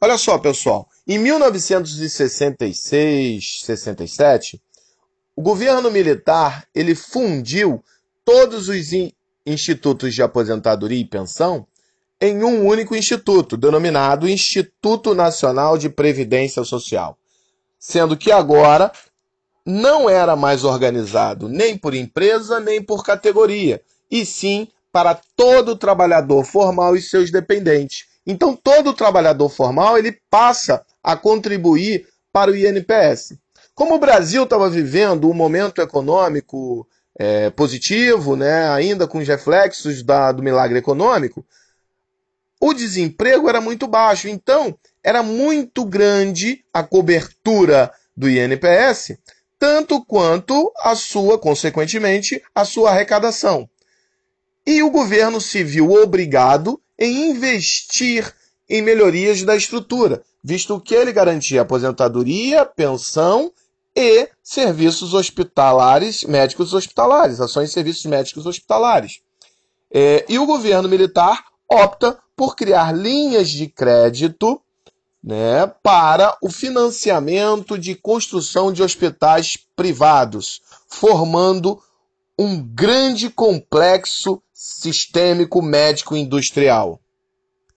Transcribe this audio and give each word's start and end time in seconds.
Olha 0.00 0.16
só, 0.16 0.38
pessoal. 0.38 0.88
Em 1.06 1.18
1966, 1.18 3.60
67, 3.64 4.62
o 5.34 5.42
governo 5.42 5.90
militar 5.90 6.68
ele 6.74 6.94
fundiu 6.94 7.82
todos 8.24 8.68
os 8.68 8.92
institutos 9.44 10.14
de 10.14 10.22
aposentadoria 10.22 11.00
e 11.00 11.04
pensão 11.04 11.66
em 12.20 12.44
um 12.44 12.64
único 12.66 12.94
instituto, 12.94 13.56
denominado 13.56 14.28
Instituto 14.28 15.14
Nacional 15.14 15.78
de 15.78 15.88
Previdência 15.88 16.62
Social, 16.64 17.16
sendo 17.78 18.16
que 18.16 18.32
agora 18.32 18.90
não 19.64 20.10
era 20.10 20.34
mais 20.34 20.64
organizado 20.64 21.48
nem 21.48 21.76
por 21.76 21.94
empresa 21.94 22.58
nem 22.58 22.82
por 22.82 23.04
categoria, 23.04 23.80
e 24.10 24.26
sim 24.26 24.66
para 24.90 25.14
todo 25.36 25.76
trabalhador 25.76 26.44
formal 26.44 26.96
e 26.96 27.02
seus 27.02 27.30
dependentes. 27.30 28.07
Então 28.28 28.54
todo 28.54 28.92
trabalhador 28.92 29.48
formal 29.48 29.96
ele 29.96 30.20
passa 30.28 30.84
a 31.02 31.16
contribuir 31.16 32.06
para 32.30 32.50
o 32.50 32.56
INPS. 32.56 33.32
Como 33.74 33.94
o 33.94 33.98
Brasil 33.98 34.44
estava 34.44 34.68
vivendo 34.68 35.30
um 35.30 35.34
momento 35.34 35.80
econômico 35.80 36.86
é, 37.18 37.48
positivo, 37.48 38.36
né, 38.36 38.68
ainda 38.68 39.06
com 39.06 39.16
os 39.16 39.26
reflexos 39.26 40.02
da, 40.02 40.30
do 40.30 40.42
milagre 40.42 40.78
econômico, 40.78 41.42
o 42.60 42.74
desemprego 42.74 43.48
era 43.48 43.62
muito 43.62 43.86
baixo. 43.86 44.28
Então, 44.28 44.76
era 45.02 45.22
muito 45.22 45.84
grande 45.86 46.62
a 46.74 46.82
cobertura 46.82 47.90
do 48.14 48.28
INPS, 48.28 49.16
tanto 49.58 50.04
quanto 50.04 50.70
a 50.76 50.94
sua, 50.94 51.38
consequentemente, 51.38 52.42
a 52.54 52.64
sua 52.64 52.90
arrecadação. 52.90 53.68
E 54.66 54.82
o 54.82 54.90
governo 54.90 55.40
se 55.40 55.64
viu 55.64 55.92
obrigado 55.92 56.78
em 56.98 57.30
investir 57.30 58.34
em 58.68 58.82
melhorias 58.82 59.42
da 59.42 59.56
estrutura, 59.56 60.22
visto 60.42 60.80
que 60.80 60.94
ele 60.94 61.12
garantia 61.12 61.62
aposentadoria, 61.62 62.64
pensão 62.64 63.52
e 63.94 64.28
serviços 64.42 65.14
hospitalares, 65.14 66.24
médicos 66.24 66.74
hospitalares, 66.74 67.40
ações 67.40 67.68
de 67.68 67.74
serviços 67.74 68.06
médicos 68.06 68.46
hospitalares. 68.46 69.20
É, 69.90 70.24
e 70.28 70.38
o 70.38 70.46
governo 70.46 70.88
militar 70.88 71.42
opta 71.70 72.18
por 72.36 72.54
criar 72.54 72.92
linhas 72.92 73.48
de 73.48 73.66
crédito 73.66 74.60
né, 75.22 75.66
para 75.82 76.36
o 76.40 76.50
financiamento 76.50 77.78
de 77.78 77.94
construção 77.94 78.72
de 78.72 78.82
hospitais 78.82 79.58
privados, 79.74 80.60
formando 80.88 81.82
um 82.38 82.62
grande 82.62 83.28
complexo 83.28 84.40
sistêmico 84.52 85.60
médico 85.60 86.16
industrial. 86.16 87.00